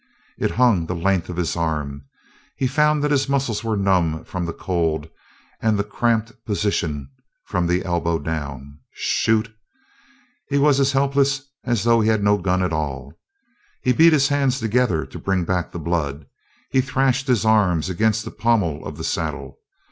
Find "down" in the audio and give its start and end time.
8.17-8.79